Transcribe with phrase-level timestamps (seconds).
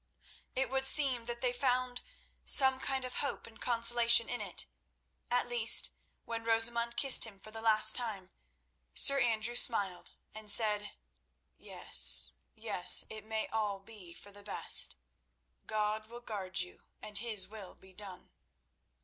[0.55, 2.01] It would seem that they found
[2.43, 5.91] some kind of hope and consolation in it—at least
[6.25, 8.31] when Rosamund kissed him for the last time,
[8.95, 10.93] Sir Andrew smiled and said:
[11.55, 14.95] "Yes, yes; it may all be for the best.
[15.67, 18.31] God will guard you, and His will be done.